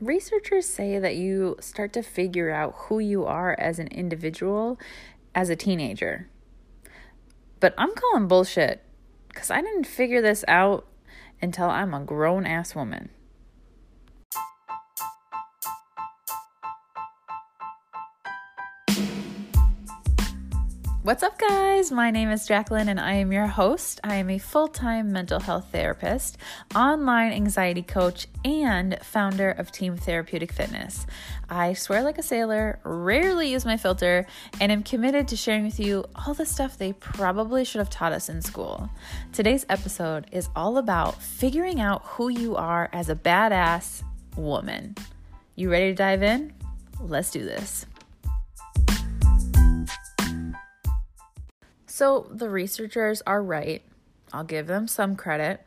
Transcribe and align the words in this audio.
researchers 0.00 0.66
say 0.68 0.98
that 0.98 1.16
you 1.16 1.56
start 1.60 1.92
to 1.94 2.02
figure 2.02 2.50
out 2.50 2.74
who 2.76 2.98
you 2.98 3.24
are 3.24 3.54
as 3.58 3.78
an 3.78 3.88
individual 3.88 4.78
as 5.34 5.50
a 5.50 5.56
teenager. 5.56 6.28
But 7.60 7.74
I'm 7.76 7.94
calling 7.94 8.28
bullshit 8.28 8.82
because 9.28 9.50
I 9.50 9.60
didn't 9.60 9.86
figure 9.86 10.22
this 10.22 10.44
out 10.48 10.86
until 11.42 11.68
I'm 11.68 11.94
a 11.94 12.00
grown 12.00 12.46
ass 12.46 12.74
woman. 12.74 13.10
What's 21.08 21.22
up, 21.22 21.38
guys? 21.38 21.90
My 21.90 22.10
name 22.10 22.28
is 22.28 22.46
Jacqueline 22.46 22.90
and 22.90 23.00
I 23.00 23.14
am 23.14 23.32
your 23.32 23.46
host. 23.46 23.98
I 24.04 24.16
am 24.16 24.28
a 24.28 24.36
full 24.36 24.68
time 24.68 25.10
mental 25.10 25.40
health 25.40 25.68
therapist, 25.72 26.36
online 26.74 27.32
anxiety 27.32 27.80
coach, 27.80 28.26
and 28.44 28.98
founder 29.02 29.52
of 29.52 29.72
Team 29.72 29.96
Therapeutic 29.96 30.52
Fitness. 30.52 31.06
I 31.48 31.72
swear 31.72 32.02
like 32.02 32.18
a 32.18 32.22
sailor, 32.22 32.78
rarely 32.84 33.48
use 33.48 33.64
my 33.64 33.78
filter, 33.78 34.26
and 34.60 34.70
am 34.70 34.82
committed 34.82 35.28
to 35.28 35.36
sharing 35.38 35.64
with 35.64 35.80
you 35.80 36.04
all 36.14 36.34
the 36.34 36.44
stuff 36.44 36.76
they 36.76 36.92
probably 36.92 37.64
should 37.64 37.78
have 37.78 37.88
taught 37.88 38.12
us 38.12 38.28
in 38.28 38.42
school. 38.42 38.90
Today's 39.32 39.64
episode 39.70 40.26
is 40.30 40.50
all 40.54 40.76
about 40.76 41.22
figuring 41.22 41.80
out 41.80 42.02
who 42.04 42.28
you 42.28 42.54
are 42.54 42.90
as 42.92 43.08
a 43.08 43.14
badass 43.14 44.02
woman. 44.36 44.94
You 45.54 45.70
ready 45.70 45.86
to 45.86 45.94
dive 45.94 46.22
in? 46.22 46.52
Let's 47.00 47.30
do 47.30 47.42
this. 47.44 47.86
So 51.98 52.28
the 52.30 52.48
researchers 52.48 53.22
are 53.26 53.42
right. 53.42 53.82
I'll 54.32 54.44
give 54.44 54.68
them 54.68 54.86
some 54.86 55.16
credit. 55.16 55.66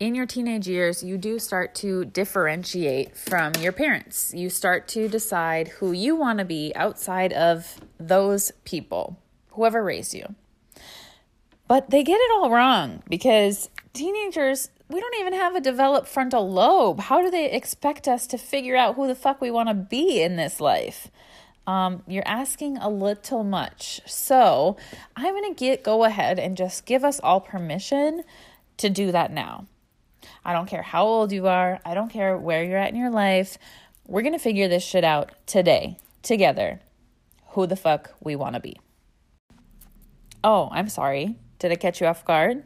In 0.00 0.14
your 0.14 0.24
teenage 0.24 0.66
years, 0.66 1.04
you 1.04 1.18
do 1.18 1.38
start 1.38 1.74
to 1.76 2.06
differentiate 2.06 3.14
from 3.14 3.52
your 3.60 3.72
parents. 3.72 4.32
You 4.32 4.48
start 4.48 4.88
to 4.88 5.06
decide 5.06 5.68
who 5.68 5.92
you 5.92 6.16
want 6.16 6.38
to 6.38 6.46
be 6.46 6.72
outside 6.74 7.34
of 7.34 7.78
those 8.00 8.52
people, 8.64 9.18
whoever 9.48 9.84
raised 9.84 10.14
you. 10.14 10.34
But 11.68 11.90
they 11.90 12.02
get 12.02 12.16
it 12.16 12.30
all 12.36 12.50
wrong 12.50 13.02
because 13.10 13.68
teenagers, 13.92 14.70
we 14.88 14.98
don't 14.98 15.20
even 15.20 15.34
have 15.34 15.54
a 15.54 15.60
developed 15.60 16.08
frontal 16.08 16.50
lobe. 16.50 17.00
How 17.00 17.20
do 17.20 17.30
they 17.30 17.52
expect 17.52 18.08
us 18.08 18.26
to 18.28 18.38
figure 18.38 18.76
out 18.76 18.94
who 18.94 19.06
the 19.06 19.14
fuck 19.14 19.42
we 19.42 19.50
want 19.50 19.68
to 19.68 19.74
be 19.74 20.22
in 20.22 20.36
this 20.36 20.58
life? 20.58 21.10
Um, 21.66 22.02
you're 22.06 22.26
asking 22.26 22.76
a 22.76 22.88
little 22.88 23.44
much. 23.44 24.00
So 24.06 24.76
I'm 25.16 25.34
going 25.34 25.54
to 25.54 25.58
get 25.58 25.82
go 25.82 26.04
ahead 26.04 26.38
and 26.38 26.56
just 26.56 26.86
give 26.86 27.04
us 27.04 27.20
all 27.20 27.40
permission 27.40 28.22
to 28.78 28.90
do 28.90 29.12
that 29.12 29.32
now. 29.32 29.66
I 30.44 30.52
don't 30.52 30.66
care 30.66 30.82
how 30.82 31.04
old 31.06 31.32
you 31.32 31.46
are, 31.46 31.80
I 31.84 31.94
don't 31.94 32.10
care 32.10 32.36
where 32.36 32.64
you're 32.64 32.78
at 32.78 32.90
in 32.90 32.98
your 32.98 33.10
life. 33.10 33.58
We're 34.06 34.22
going 34.22 34.34
to 34.34 34.38
figure 34.38 34.68
this 34.68 34.84
shit 34.84 35.04
out 35.04 35.32
today, 35.46 35.98
together. 36.22 36.80
Who 37.48 37.66
the 37.66 37.76
fuck 37.76 38.14
we 38.20 38.36
want 38.36 38.54
to 38.54 38.60
be. 38.60 38.78
Oh, 40.42 40.68
I'm 40.72 40.88
sorry. 40.88 41.36
Did 41.58 41.72
I 41.72 41.76
catch 41.76 42.00
you 42.00 42.06
off 42.06 42.24
guard? 42.24 42.64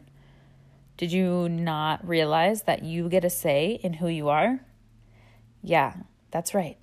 Did 0.96 1.12
you 1.12 1.48
not 1.48 2.06
realize 2.06 2.62
that 2.62 2.82
you 2.82 3.08
get 3.08 3.24
a 3.24 3.30
say 3.30 3.78
in 3.84 3.94
who 3.94 4.08
you 4.08 4.28
are? 4.28 4.60
Yeah, 5.62 5.94
that's 6.32 6.54
right. 6.54 6.76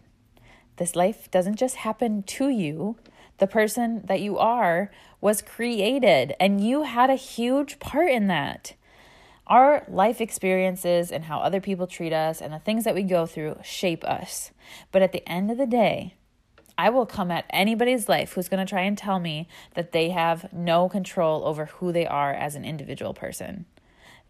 This 0.77 0.95
life 0.95 1.29
doesn't 1.31 1.55
just 1.55 1.77
happen 1.77 2.23
to 2.23 2.49
you. 2.49 2.97
The 3.37 3.47
person 3.47 4.03
that 4.05 4.21
you 4.21 4.37
are 4.37 4.91
was 5.21 5.41
created, 5.41 6.35
and 6.39 6.65
you 6.65 6.83
had 6.83 7.09
a 7.09 7.15
huge 7.15 7.79
part 7.79 8.11
in 8.11 8.27
that. 8.27 8.73
Our 9.47 9.85
life 9.87 10.21
experiences 10.21 11.11
and 11.11 11.25
how 11.25 11.39
other 11.39 11.61
people 11.61 11.85
treat 11.85 12.13
us 12.13 12.41
and 12.41 12.53
the 12.53 12.59
things 12.59 12.83
that 12.83 12.95
we 12.95 13.03
go 13.03 13.25
through 13.25 13.59
shape 13.63 14.03
us. 14.03 14.51
But 14.91 15.01
at 15.01 15.11
the 15.11 15.27
end 15.29 15.51
of 15.51 15.57
the 15.57 15.67
day, 15.67 16.15
I 16.77 16.89
will 16.89 17.05
come 17.05 17.31
at 17.31 17.45
anybody's 17.51 18.09
life 18.09 18.33
who's 18.33 18.49
going 18.49 18.65
to 18.65 18.69
try 18.69 18.81
and 18.81 18.97
tell 18.97 19.19
me 19.19 19.47
that 19.75 19.91
they 19.91 20.09
have 20.09 20.51
no 20.51 20.89
control 20.89 21.45
over 21.45 21.65
who 21.65 21.91
they 21.91 22.05
are 22.05 22.33
as 22.33 22.55
an 22.55 22.65
individual 22.65 23.13
person. 23.13 23.65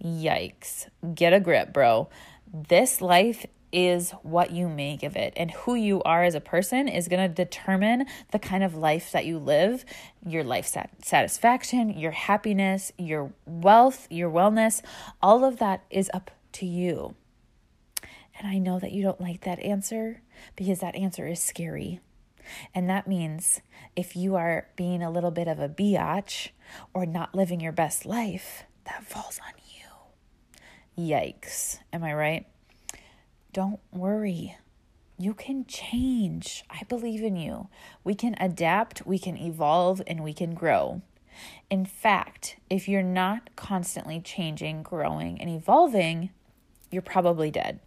Yikes. 0.04 0.88
Get 1.16 1.34
a 1.34 1.40
grip, 1.40 1.74
bro. 1.74 2.10
This 2.54 3.02
life 3.02 3.46
is 3.72 4.12
what 4.22 4.52
you 4.52 4.70
make 4.70 5.04
of 5.04 5.16
it. 5.16 5.34
And 5.36 5.52
who 5.52 5.76
you 5.76 6.02
are 6.04 6.24
as 6.24 6.36
a 6.36 6.42
person 6.42 6.88
is 6.88 7.08
going 7.08 7.28
to 7.28 7.34
determine 7.34 8.06
the 8.32 8.40
kind 8.40 8.64
of 8.64 8.76
life 8.76 9.12
that 9.12 9.26
you 9.26 9.38
live, 9.38 9.86
your 10.26 10.44
life 10.44 10.66
sat- 10.66 11.04
satisfaction, 11.04 11.90
your 11.98 12.12
happiness, 12.12 12.92
your 12.98 13.34
wealth, 13.46 14.08
your 14.10 14.30
wellness. 14.30 14.82
All 15.22 15.44
of 15.44 15.60
that 15.60 15.84
is 15.90 16.10
up 16.14 16.32
to 16.54 16.66
you. 16.66 17.16
And 18.38 18.48
I 18.48 18.58
know 18.58 18.80
that 18.80 18.92
you 18.92 19.04
don't 19.04 19.22
like 19.22 19.42
that 19.42 19.60
answer 19.60 20.22
because 20.56 20.80
that 20.80 20.96
answer 20.96 21.28
is 21.28 21.40
scary. 21.40 22.00
And 22.74 22.90
that 22.90 23.08
means 23.08 23.62
if 23.96 24.16
you 24.16 24.36
are 24.36 24.68
being 24.76 25.02
a 25.02 25.10
little 25.10 25.32
bit 25.32 25.48
of 25.48 25.60
a 25.60 25.70
biatch 25.70 26.50
or 26.94 27.06
not 27.06 27.34
living 27.34 27.60
your 27.60 27.72
best 27.72 28.06
life, 28.06 28.64
that 28.86 29.04
falls 29.04 29.40
on 29.46 29.54
you. 30.98 31.12
Yikes. 31.12 31.80
Am 31.92 32.04
I 32.04 32.14
right? 32.14 32.46
Don't 33.56 33.80
worry. 33.94 34.58
You 35.18 35.34
can 35.34 35.66
change. 35.66 36.66
I 36.70 36.84
believe 36.90 37.24
in 37.24 37.38
you. 37.38 37.70
We 38.04 38.14
can 38.14 38.36
adapt, 38.38 39.08
we 39.08 39.18
can 39.18 39.38
evolve, 39.38 40.02
and 40.06 40.26
we 40.26 40.34
can 40.34 40.54
grow. 40.54 41.02
In 41.70 41.86
fact, 41.86 42.58
if 42.70 42.90
you're 42.90 43.02
not 43.02 43.56
constantly 43.56 44.20
changing, 44.20 44.84
growing, 44.84 45.40
and 45.40 45.50
evolving, 45.50 46.32
you're 46.92 47.02
probably 47.02 47.50
dead. 47.50 47.80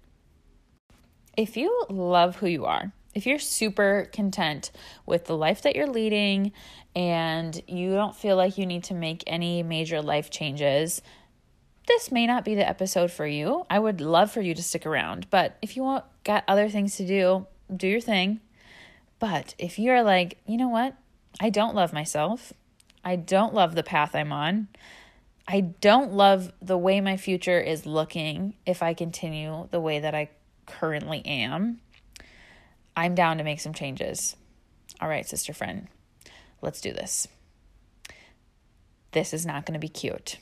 If 1.37 1.55
you 1.55 1.85
love 1.91 2.37
who 2.37 2.47
you 2.47 2.65
are, 2.65 2.95
if 3.15 3.27
you're 3.27 3.39
super 3.39 4.09
content 4.11 4.71
with 5.05 5.27
the 5.27 5.37
life 5.37 5.61
that 5.61 5.77
you're 5.77 5.87
leading 5.87 6.53
and 6.97 7.61
you 7.69 7.93
don't 7.93 8.17
feel 8.17 8.37
like 8.37 8.57
you 8.57 8.65
need 8.65 8.85
to 8.85 8.95
make 8.95 9.23
any 9.27 9.63
major 9.63 10.01
life 10.01 10.31
changes, 10.31 11.03
this 11.89 12.13
may 12.13 12.27
not 12.27 12.45
be 12.45 12.55
the 12.55 12.69
episode 12.69 13.11
for 13.11 13.27
you. 13.27 13.67
I 13.69 13.79
would 13.79 14.01
love 14.01 14.31
for 14.31 14.41
you 14.41 14.55
to 14.55 14.63
stick 14.63 14.87
around, 14.87 15.29
but 15.31 15.57
if 15.63 15.77
you 15.77 15.83
want 15.83 16.05
got 16.23 16.45
other 16.47 16.69
things 16.69 16.97
to 16.97 17.07
do, 17.07 17.47
do 17.75 17.89
your 17.89 18.01
thing. 18.01 18.41
But 19.19 19.55
if 19.59 19.79
you're 19.79 20.03
like, 20.03 20.39
you 20.47 20.57
know 20.57 20.69
what? 20.69 20.95
I 21.41 21.51
don't 21.51 21.75
love 21.75 21.93
myself. 21.93 22.53
I 23.05 23.17
don't 23.17 23.55
love 23.55 23.75
the 23.75 23.83
path 23.83 24.15
I'm 24.15 24.33
on. 24.33 24.69
I 25.47 25.61
don't 25.61 26.13
love 26.13 26.53
the 26.61 26.77
way 26.77 27.01
my 27.01 27.17
future 27.17 27.59
is 27.59 27.87
looking 27.87 28.55
if 28.67 28.83
I 28.83 28.93
continue 28.93 29.67
the 29.71 29.81
way 29.81 29.99
that 30.01 30.15
I 30.15 30.29
currently 30.67 31.25
am. 31.25 31.81
I'm 32.95 33.15
down 33.15 33.39
to 33.39 33.45
make 33.45 33.61
some 33.61 33.73
changes. 33.73 34.37
All 35.01 35.09
right, 35.09 35.27
sister 35.27 35.55
friend, 35.55 35.89
let's 36.61 36.81
do 36.81 36.93
this. 36.93 37.27
This 39.13 39.33
is 39.33 39.47
not 39.47 39.65
going 39.65 39.75
to 39.75 39.81
be 39.81 39.89
cute. 39.89 40.37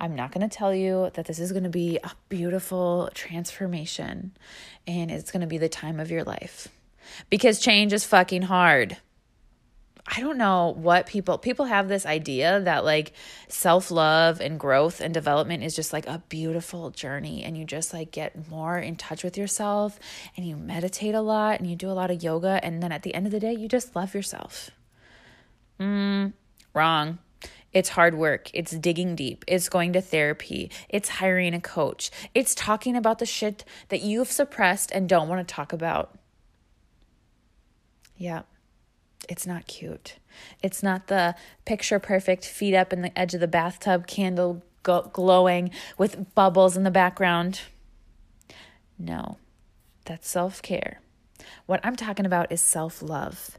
I'm 0.00 0.16
not 0.16 0.32
going 0.32 0.48
to 0.48 0.56
tell 0.56 0.74
you 0.74 1.10
that 1.14 1.26
this 1.26 1.38
is 1.38 1.52
going 1.52 1.64
to 1.64 1.70
be 1.70 1.98
a 2.02 2.10
beautiful 2.30 3.10
transformation 3.12 4.32
and 4.86 5.10
it's 5.10 5.30
going 5.30 5.42
to 5.42 5.46
be 5.46 5.58
the 5.58 5.68
time 5.68 6.00
of 6.00 6.10
your 6.10 6.24
life 6.24 6.68
because 7.28 7.60
change 7.60 7.92
is 7.92 8.04
fucking 8.04 8.42
hard. 8.42 8.96
I 10.12 10.20
don't 10.20 10.38
know 10.38 10.74
what 10.76 11.06
people 11.06 11.38
people 11.38 11.66
have 11.66 11.88
this 11.88 12.06
idea 12.06 12.60
that 12.60 12.84
like 12.84 13.12
self-love 13.48 14.40
and 14.40 14.58
growth 14.58 15.00
and 15.00 15.14
development 15.14 15.62
is 15.62 15.76
just 15.76 15.92
like 15.92 16.06
a 16.06 16.22
beautiful 16.28 16.90
journey 16.90 17.44
and 17.44 17.56
you 17.56 17.64
just 17.64 17.92
like 17.92 18.10
get 18.10 18.48
more 18.48 18.78
in 18.78 18.96
touch 18.96 19.22
with 19.22 19.36
yourself 19.36 20.00
and 20.36 20.46
you 20.46 20.56
meditate 20.56 21.14
a 21.14 21.20
lot 21.20 21.60
and 21.60 21.68
you 21.68 21.76
do 21.76 21.88
a 21.88 21.92
lot 21.92 22.10
of 22.10 22.22
yoga 22.22 22.58
and 22.64 22.82
then 22.82 22.90
at 22.90 23.02
the 23.02 23.14
end 23.14 23.26
of 23.26 23.32
the 23.32 23.38
day 23.38 23.52
you 23.52 23.68
just 23.68 23.94
love 23.94 24.14
yourself. 24.14 24.70
Mm, 25.78 26.32
wrong. 26.74 27.18
It's 27.72 27.90
hard 27.90 28.14
work. 28.14 28.50
It's 28.52 28.72
digging 28.72 29.14
deep. 29.14 29.44
It's 29.46 29.68
going 29.68 29.92
to 29.92 30.00
therapy. 30.00 30.70
It's 30.88 31.08
hiring 31.08 31.54
a 31.54 31.60
coach. 31.60 32.10
It's 32.34 32.54
talking 32.54 32.96
about 32.96 33.18
the 33.18 33.26
shit 33.26 33.64
that 33.88 34.02
you've 34.02 34.30
suppressed 34.30 34.90
and 34.92 35.08
don't 35.08 35.28
want 35.28 35.46
to 35.46 35.54
talk 35.54 35.72
about. 35.72 36.18
Yeah, 38.16 38.42
it's 39.28 39.46
not 39.46 39.66
cute. 39.66 40.16
It's 40.62 40.82
not 40.82 41.06
the 41.06 41.34
picture 41.64 41.98
perfect 41.98 42.44
feet 42.44 42.74
up 42.74 42.92
in 42.92 43.02
the 43.02 43.16
edge 43.18 43.34
of 43.34 43.40
the 43.40 43.48
bathtub, 43.48 44.06
candle 44.06 44.62
glowing 44.82 45.70
with 45.96 46.34
bubbles 46.34 46.76
in 46.76 46.84
the 46.84 46.90
background. 46.90 47.60
No, 48.98 49.38
that's 50.04 50.28
self 50.28 50.60
care. 50.60 51.00
What 51.66 51.80
I'm 51.84 51.96
talking 51.96 52.26
about 52.26 52.50
is 52.50 52.60
self 52.60 53.00
love 53.00 53.58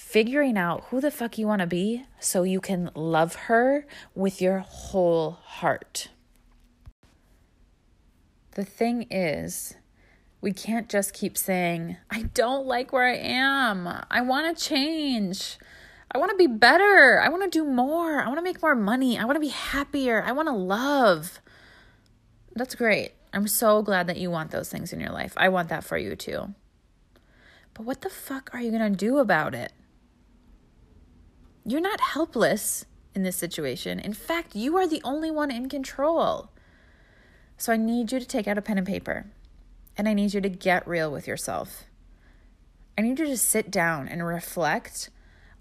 figuring 0.00 0.56
out 0.56 0.84
who 0.86 1.00
the 1.00 1.10
fuck 1.10 1.38
you 1.38 1.46
want 1.46 1.60
to 1.60 1.66
be 1.66 2.04
so 2.18 2.42
you 2.42 2.60
can 2.60 2.90
love 2.94 3.34
her 3.34 3.86
with 4.14 4.40
your 4.40 4.58
whole 4.58 5.32
heart. 5.32 6.08
The 8.52 8.64
thing 8.64 9.06
is, 9.10 9.74
we 10.40 10.52
can't 10.52 10.88
just 10.88 11.12
keep 11.12 11.36
saying, 11.36 11.98
I 12.10 12.22
don't 12.22 12.66
like 12.66 12.92
where 12.92 13.06
I 13.06 13.16
am. 13.16 13.86
I 14.10 14.22
want 14.22 14.56
to 14.56 14.64
change. 14.64 15.58
I 16.12 16.18
want 16.18 16.30
to 16.30 16.36
be 16.36 16.48
better. 16.48 17.20
I 17.20 17.28
want 17.28 17.44
to 17.44 17.58
do 17.58 17.64
more. 17.64 18.20
I 18.20 18.26
want 18.26 18.38
to 18.38 18.42
make 18.42 18.62
more 18.62 18.74
money. 18.74 19.16
I 19.16 19.24
want 19.26 19.36
to 19.36 19.40
be 19.40 19.48
happier. 19.48 20.24
I 20.24 20.32
want 20.32 20.48
to 20.48 20.54
love. 20.54 21.40
That's 22.56 22.74
great. 22.74 23.12
I'm 23.32 23.46
so 23.46 23.82
glad 23.82 24.08
that 24.08 24.16
you 24.16 24.30
want 24.30 24.50
those 24.50 24.70
things 24.70 24.92
in 24.92 24.98
your 24.98 25.12
life. 25.12 25.34
I 25.36 25.50
want 25.50 25.68
that 25.68 25.84
for 25.84 25.98
you 25.98 26.16
too. 26.16 26.54
But 27.74 27.84
what 27.84 28.00
the 28.00 28.10
fuck 28.10 28.50
are 28.52 28.60
you 28.60 28.72
going 28.72 28.90
to 28.90 28.96
do 28.96 29.18
about 29.18 29.54
it? 29.54 29.72
You're 31.64 31.80
not 31.80 32.00
helpless 32.00 32.86
in 33.14 33.22
this 33.22 33.36
situation. 33.36 33.98
In 33.98 34.14
fact, 34.14 34.54
you 34.54 34.76
are 34.76 34.86
the 34.86 35.02
only 35.04 35.30
one 35.30 35.50
in 35.50 35.68
control. 35.68 36.50
So 37.56 37.72
I 37.72 37.76
need 37.76 38.12
you 38.12 38.20
to 38.20 38.26
take 38.26 38.48
out 38.48 38.58
a 38.58 38.62
pen 38.62 38.78
and 38.78 38.86
paper 38.86 39.26
and 39.96 40.08
I 40.08 40.14
need 40.14 40.32
you 40.32 40.40
to 40.40 40.48
get 40.48 40.88
real 40.88 41.10
with 41.10 41.26
yourself. 41.26 41.84
I 42.96 43.02
need 43.02 43.18
you 43.18 43.26
to 43.26 43.36
sit 43.36 43.70
down 43.70 44.08
and 44.08 44.24
reflect 44.24 45.10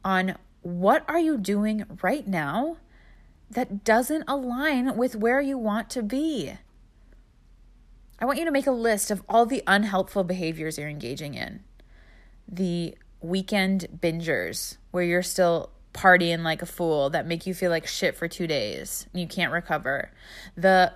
on 0.03 0.37
what 0.61 1.03
are 1.07 1.19
you 1.19 1.37
doing 1.37 1.83
right 2.01 2.27
now 2.27 2.77
that 3.51 3.83
doesn't 3.83 4.23
align 4.27 4.95
with 4.95 5.15
where 5.15 5.41
you 5.41 5.57
want 5.57 5.89
to 5.89 6.03
be. 6.03 6.53
I 8.19 8.25
want 8.25 8.39
you 8.39 8.45
to 8.45 8.51
make 8.51 8.67
a 8.67 8.71
list 8.71 9.11
of 9.11 9.23
all 9.27 9.45
the 9.45 9.63
unhelpful 9.65 10.23
behaviors 10.23 10.77
you're 10.77 10.89
engaging 10.89 11.33
in. 11.33 11.63
The 12.47 12.95
weekend 13.21 13.87
bingers 13.99 14.77
where 14.91 15.03
you're 15.03 15.23
still 15.23 15.71
partying 15.93 16.43
like 16.43 16.61
a 16.61 16.67
fool 16.67 17.09
that 17.09 17.25
make 17.25 17.47
you 17.47 17.53
feel 17.53 17.71
like 17.71 17.87
shit 17.87 18.15
for 18.15 18.27
2 18.27 18.47
days 18.47 19.07
and 19.11 19.21
you 19.21 19.27
can't 19.27 19.51
recover. 19.51 20.11
The 20.55 20.93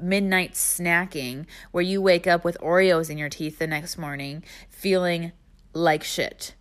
midnight 0.00 0.54
snacking 0.54 1.46
where 1.72 1.82
you 1.82 2.00
wake 2.00 2.26
up 2.26 2.44
with 2.44 2.56
Oreos 2.60 3.10
in 3.10 3.18
your 3.18 3.28
teeth 3.28 3.58
the 3.58 3.66
next 3.66 3.98
morning 3.98 4.42
feeling 4.68 5.32
like 5.74 6.02
shit. 6.02 6.54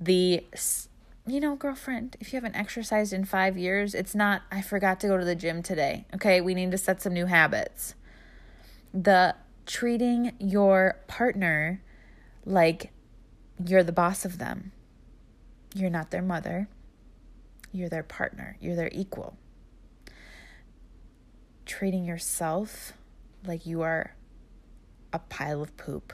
The 0.00 0.44
you 1.28 1.40
know, 1.40 1.56
girlfriend, 1.56 2.16
if 2.20 2.32
you 2.32 2.36
haven't 2.36 2.54
exercised 2.54 3.12
in 3.12 3.24
5 3.24 3.58
years, 3.58 3.94
it's 3.94 4.14
not 4.14 4.42
I 4.50 4.62
forgot 4.62 5.00
to 5.00 5.08
go 5.08 5.18
to 5.18 5.24
the 5.24 5.34
gym 5.34 5.62
today. 5.62 6.06
Okay, 6.14 6.40
we 6.40 6.54
need 6.54 6.70
to 6.70 6.78
set 6.78 7.02
some 7.02 7.12
new 7.12 7.26
habits. 7.26 7.94
The 8.94 9.34
treating 9.66 10.32
your 10.38 11.00
partner 11.08 11.82
like 12.44 12.92
you're 13.64 13.82
the 13.82 13.92
boss 13.92 14.24
of 14.24 14.38
them. 14.38 14.72
You're 15.74 15.90
not 15.90 16.10
their 16.10 16.22
mother. 16.22 16.68
You're 17.76 17.88
their 17.88 18.02
partner. 18.02 18.56
You're 18.60 18.76
their 18.76 18.90
equal. 18.92 19.36
Treating 21.66 22.04
yourself 22.04 22.94
like 23.44 23.66
you 23.66 23.82
are 23.82 24.14
a 25.12 25.18
pile 25.18 25.62
of 25.62 25.76
poop. 25.76 26.12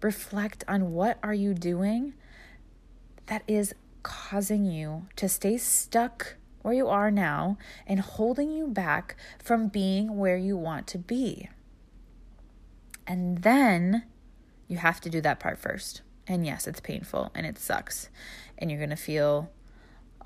Reflect 0.00 0.64
on 0.66 0.92
what 0.92 1.18
are 1.22 1.34
you 1.34 1.54
doing 1.54 2.14
that 3.26 3.42
is 3.46 3.74
causing 4.02 4.64
you 4.64 5.06
to 5.16 5.28
stay 5.28 5.56
stuck 5.56 6.36
where 6.62 6.74
you 6.74 6.88
are 6.88 7.10
now 7.10 7.58
and 7.86 8.00
holding 8.00 8.50
you 8.50 8.66
back 8.66 9.16
from 9.42 9.68
being 9.68 10.16
where 10.16 10.36
you 10.36 10.56
want 10.56 10.86
to 10.86 10.98
be. 10.98 11.48
And 13.06 13.42
then 13.42 14.04
you 14.68 14.78
have 14.78 15.00
to 15.02 15.10
do 15.10 15.20
that 15.20 15.40
part 15.40 15.58
first. 15.58 16.00
And 16.26 16.46
yes, 16.46 16.66
it's 16.66 16.80
painful 16.80 17.30
and 17.34 17.46
it 17.46 17.58
sucks. 17.58 18.08
And 18.58 18.70
you're 18.70 18.80
going 18.80 18.90
to 18.90 18.96
feel 18.96 19.50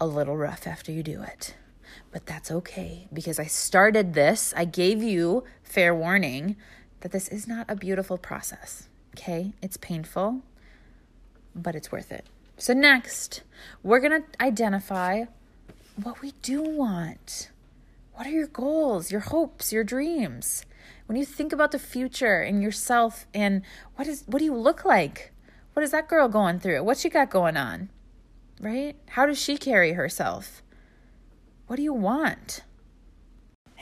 a 0.01 0.07
little 0.07 0.37
rough 0.37 0.67
after 0.67 0.93
you 0.93 1.03
do 1.03 1.23
it. 1.23 1.55
But 2.13 2.27
that's 2.27 2.51
okay 2.51 3.09
because 3.13 3.39
I 3.39 3.47
started 3.47 4.15
this. 4.15 4.55
I 4.57 4.65
gave 4.65 5.03
you 5.03 5.45
fair 5.63 5.95
warning 5.95 6.57
that 7.01 7.13
this 7.13 7.29
is 7.29 7.47
not 7.47 7.67
a 7.69 7.77
beautiful 7.77 8.19
process. 8.19 8.89
Okay? 9.17 9.53
It's 9.63 9.77
painful, 9.77 10.43
but 11.55 11.75
it's 11.75 11.91
worth 11.91 12.13
it. 12.13 12.27
So, 12.57 12.73
next, 12.73 13.43
we're 13.83 14.01
going 14.01 14.23
to 14.23 14.45
identify 14.45 15.25
what 16.03 16.21
we 16.21 16.33
do 16.43 16.63
want. 16.63 17.51
What 18.15 18.27
are 18.27 18.31
your 18.31 18.49
goals, 18.49 19.13
your 19.13 19.21
hopes, 19.21 19.73
your 19.73 19.85
dreams? 19.85 20.65
When 21.07 21.17
you 21.17 21.25
think 21.25 21.53
about 21.53 21.71
the 21.71 21.79
future 21.79 22.41
and 22.41 22.63
yourself 22.63 23.27
and 23.33 23.63
what 23.95 24.09
is 24.09 24.25
what 24.27 24.41
do 24.41 24.45
you 24.45 24.55
look 24.55 24.85
like? 24.85 25.33
What 25.79 25.85
is 25.85 25.93
that 25.93 26.09
girl 26.09 26.27
going 26.27 26.59
through? 26.59 26.83
What 26.83 26.99
she 26.99 27.09
got 27.09 27.31
going 27.31 27.57
on? 27.57 27.89
Right? 28.61 28.97
How 29.11 29.27
does 29.27 29.41
she 29.41 29.57
carry 29.57 29.93
herself? 29.93 30.61
What 31.69 31.77
do 31.77 31.85
you 31.85 31.93
want? 31.93 32.65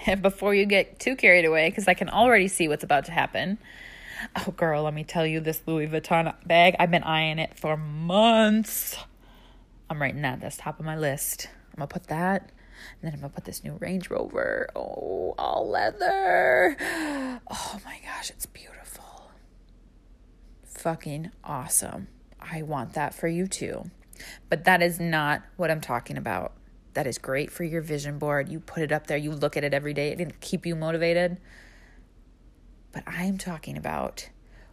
And 0.05 0.21
before 0.23 0.55
you 0.55 0.67
get 0.67 1.01
too 1.01 1.17
carried 1.17 1.47
away, 1.47 1.71
because 1.71 1.89
I 1.89 1.95
can 1.95 2.11
already 2.11 2.49
see 2.49 2.69
what's 2.69 2.85
about 2.85 3.07
to 3.07 3.13
happen. 3.13 3.57
Oh, 4.37 4.51
girl, 4.51 4.83
let 4.83 4.93
me 4.93 5.05
tell 5.05 5.25
you 5.25 5.41
this 5.41 5.63
Louis 5.65 5.87
Vuitton 5.87 6.35
bag. 6.47 6.77
I've 6.79 6.91
been 6.91 7.03
eyeing 7.03 7.39
it 7.39 7.59
for 7.59 7.79
months. 7.79 8.99
I'm 9.89 9.99
writing 9.99 10.21
that. 10.21 10.43
That's 10.43 10.59
top 10.59 10.79
of 10.79 10.85
my 10.85 10.99
list. 10.99 11.49
I'm 11.73 11.79
gonna 11.79 11.87
put 11.87 12.09
that. 12.09 12.43
And 13.01 13.05
then 13.05 13.15
I'm 13.15 13.21
gonna 13.21 13.33
put 13.33 13.47
this 13.47 13.65
new 13.65 13.79
Range 13.81 14.11
Rover. 14.11 14.69
Oh, 14.77 15.35
all 15.39 15.67
leather. 15.67 16.77
Oh 17.49 17.81
my 17.85 17.99
gosh, 18.05 18.29
it's 18.31 18.45
beautiful. 18.45 18.86
Fucking 20.87 21.33
awesome. 21.43 22.07
I 22.41 22.63
want 22.63 22.93
that 22.93 23.13
for 23.13 23.27
you 23.27 23.49
too. 23.49 23.91
But 24.49 24.67
that 24.67 24.83
is 24.83 25.01
not 25.01 25.43
what 25.57 25.69
I'm 25.69 25.81
talking 25.81 26.17
about. 26.17 26.53
That 26.95 27.09
is 27.09 27.19
great 27.19 27.51
for 27.51 27.65
your 27.65 27.83
vision 27.83 28.21
board. 28.21 28.49
You 28.49 28.61
put 28.61 28.85
it 28.85 28.93
up 28.93 29.09
there, 29.09 29.19
you 29.19 29.33
look 29.33 29.57
at 29.57 29.65
it 29.65 29.75
every 29.75 29.93
day, 29.95 30.13
it 30.13 30.41
keep 30.41 30.65
you 30.65 30.77
motivated. 30.77 31.39
But 32.93 33.03
I'm 33.05 33.37
talking 33.37 33.77
about 33.77 34.29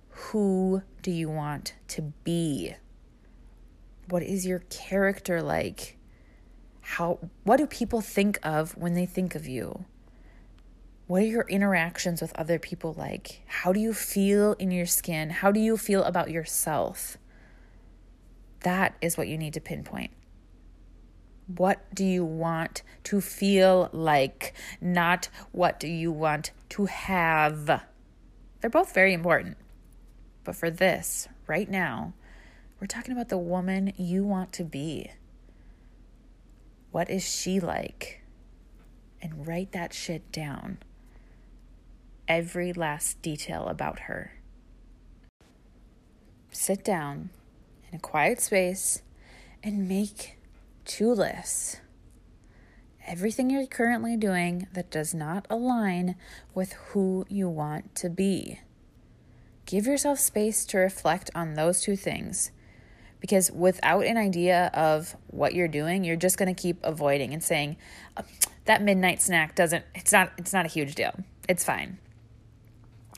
who 0.10 0.84
do 1.02 1.10
you 1.10 1.32
want 1.32 1.74
to 1.88 2.14
be? 2.24 2.76
What 4.10 4.22
is 4.22 4.46
your 4.46 4.60
character 4.70 5.42
like? 5.42 5.98
how 6.84 7.18
what 7.44 7.58
do 7.58 7.66
people 7.66 8.02
think 8.02 8.38
of 8.44 8.78
when 8.78 8.94
they 8.94 9.06
think 9.06 9.34
of 9.36 9.48
you? 9.48 9.86
What 11.06 11.22
are 11.22 11.26
your 11.26 11.48
interactions 11.50 12.22
with 12.22 12.34
other 12.36 12.58
people 12.58 12.94
like? 12.94 13.42
How 13.46 13.74
do 13.74 13.80
you 13.80 13.94
feel 13.94 14.54
in 14.54 14.72
your 14.72 14.86
skin? 14.86 15.30
How 15.30 15.52
do 15.52 15.60
you 15.60 15.76
feel 15.76 16.04
about 16.04 16.32
yourself? 16.32 17.18
That 18.62 18.96
is 19.02 19.18
what 19.18 19.28
you 19.28 19.38
need 19.38 19.54
to 19.56 19.62
pinpoint. 19.62 20.12
What 21.48 21.94
do 21.94 22.06
you 22.06 22.24
want 22.24 22.84
to 23.04 23.20
feel 23.20 23.90
like, 23.92 24.54
not 24.80 25.28
what 25.52 25.78
do 25.78 25.90
you 25.90 26.10
want 26.10 26.52
to 26.70 26.86
have? 26.86 27.84
They're 28.62 28.70
both 28.70 28.94
very 28.94 29.14
important. 29.14 29.58
But 30.46 30.56
for 30.56 30.70
this, 30.72 31.28
right 31.48 31.70
now, 31.70 32.14
we're 32.80 32.88
talking 32.88 33.12
about 33.12 33.28
the 33.28 33.38
woman 33.38 33.92
you 33.98 34.24
want 34.24 34.54
to 34.54 34.64
be. 34.64 35.12
What 36.92 37.10
is 37.10 37.30
she 37.30 37.60
like? 37.60 38.22
And 39.22 39.46
write 39.46 39.74
that 39.74 39.94
shit 39.94 40.32
down. 40.32 40.78
Every 42.28 42.74
last 42.74 43.22
detail 43.22 43.68
about 43.68 44.02
her. 44.02 44.34
Sit 46.52 46.84
down 46.84 47.30
in 47.90 47.98
a 47.98 48.00
quiet 48.00 48.40
space 48.40 49.02
and 49.62 49.88
make 49.88 50.38
two 50.86 51.12
lists. 51.12 51.78
Everything 53.06 53.50
you're 53.50 53.66
currently 53.66 54.16
doing 54.16 54.68
that 54.74 54.90
does 54.90 55.14
not 55.14 55.46
align 55.50 56.16
with 56.54 56.74
who 56.74 57.26
you 57.28 57.50
want 57.50 57.96
to 57.96 58.10
be. 58.10 58.60
Give 59.66 59.86
yourself 59.86 60.20
space 60.20 60.66
to 60.68 60.78
reflect 60.78 61.30
on 61.36 61.56
those 61.56 61.82
two 61.82 61.96
things 61.96 62.52
because 63.24 63.50
without 63.52 64.06
an 64.06 64.18
idea 64.18 64.70
of 64.74 65.16
what 65.28 65.56
you're 65.56 65.70
doing 65.70 66.04
you're 66.04 66.18
just 66.18 66.38
going 66.38 66.54
to 66.54 66.62
keep 66.62 66.78
avoiding 66.84 67.34
and 67.34 67.42
saying 67.42 67.78
oh, 68.18 68.24
that 68.66 68.82
midnight 68.82 69.22
snack 69.22 69.56
doesn't 69.56 69.86
it's 69.96 70.12
not 70.12 70.34
it's 70.38 70.52
not 70.52 70.66
a 70.66 70.68
huge 70.68 70.94
deal 70.94 71.14
it's 71.48 71.64
fine 71.64 71.98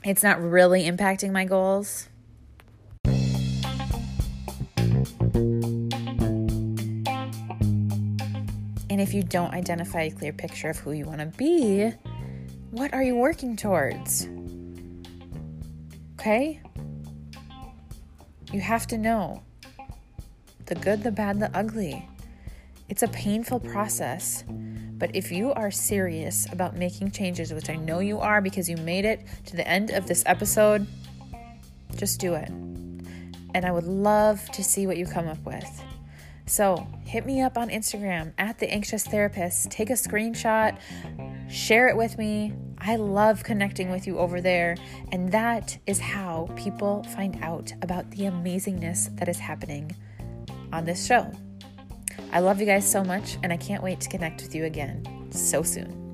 it's 0.06 0.22
not 0.22 0.40
really 0.40 0.84
impacting 0.84 1.32
my 1.32 1.44
goals 1.44 2.08
and 8.88 9.00
if 9.00 9.12
you 9.12 9.22
don't 9.22 9.52
identify 9.52 10.02
a 10.02 10.10
clear 10.10 10.32
picture 10.32 10.70
of 10.70 10.78
who 10.78 10.92
you 10.92 11.04
want 11.04 11.18
to 11.18 11.26
be 11.36 11.92
what 12.70 12.94
are 12.94 13.02
you 13.02 13.14
working 13.14 13.56
towards 13.56 14.28
okay 16.14 16.60
you 18.52 18.60
have 18.60 18.86
to 18.86 18.96
know 18.96 19.42
the 20.66 20.74
good, 20.74 21.02
the 21.02 21.12
bad, 21.12 21.40
the 21.40 21.50
ugly. 21.56 22.08
It's 22.88 23.02
a 23.02 23.08
painful 23.08 23.60
process. 23.60 24.44
But 24.98 25.14
if 25.14 25.30
you 25.30 25.52
are 25.52 25.70
serious 25.70 26.46
about 26.52 26.76
making 26.76 27.10
changes, 27.10 27.52
which 27.52 27.68
I 27.68 27.76
know 27.76 27.98
you 28.00 28.18
are 28.18 28.40
because 28.40 28.68
you 28.68 28.76
made 28.78 29.04
it 29.04 29.26
to 29.46 29.56
the 29.56 29.66
end 29.68 29.90
of 29.90 30.06
this 30.06 30.22
episode, 30.26 30.86
just 31.96 32.20
do 32.20 32.34
it. 32.34 32.48
And 32.48 33.64
I 33.64 33.70
would 33.70 33.84
love 33.84 34.44
to 34.52 34.64
see 34.64 34.86
what 34.86 34.96
you 34.96 35.06
come 35.06 35.28
up 35.28 35.44
with. 35.44 35.82
So 36.46 36.86
hit 37.04 37.26
me 37.26 37.42
up 37.42 37.58
on 37.58 37.70
Instagram 37.70 38.32
at 38.38 38.58
the 38.58 38.70
anxious 38.70 39.04
therapist. 39.04 39.70
Take 39.70 39.90
a 39.90 39.94
screenshot, 39.94 40.78
share 41.50 41.88
it 41.88 41.96
with 41.96 42.18
me. 42.18 42.52
I 42.78 42.96
love 42.96 43.42
connecting 43.42 43.90
with 43.90 44.06
you 44.06 44.18
over 44.18 44.40
there. 44.40 44.76
And 45.10 45.32
that 45.32 45.76
is 45.86 45.98
how 45.98 46.48
people 46.56 47.02
find 47.14 47.42
out 47.42 47.72
about 47.82 48.10
the 48.12 48.24
amazingness 48.24 49.16
that 49.18 49.28
is 49.28 49.38
happening 49.38 49.94
on 50.72 50.84
this 50.84 51.04
show. 51.04 51.32
I 52.32 52.40
love 52.40 52.60
you 52.60 52.66
guys 52.66 52.90
so 52.90 53.02
much, 53.02 53.38
and 53.42 53.52
I 53.52 53.56
can't 53.56 53.82
wait 53.82 54.00
to 54.00 54.08
connect 54.08 54.42
with 54.42 54.54
you 54.54 54.64
again 54.64 55.28
so 55.30 55.62
soon. 55.62 56.05